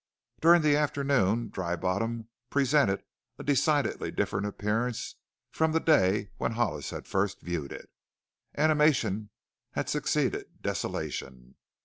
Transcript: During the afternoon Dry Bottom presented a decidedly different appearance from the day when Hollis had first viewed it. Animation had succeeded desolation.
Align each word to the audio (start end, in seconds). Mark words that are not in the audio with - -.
During 0.39 0.63
the 0.63 0.75
afternoon 0.75 1.51
Dry 1.51 1.75
Bottom 1.75 2.27
presented 2.49 3.03
a 3.37 3.43
decidedly 3.43 4.09
different 4.09 4.47
appearance 4.47 5.13
from 5.51 5.73
the 5.73 5.79
day 5.79 6.31
when 6.37 6.53
Hollis 6.53 6.89
had 6.89 7.07
first 7.07 7.43
viewed 7.43 7.71
it. 7.71 7.87
Animation 8.57 9.29
had 9.73 9.89
succeeded 9.89 10.59
desolation. 10.63 11.53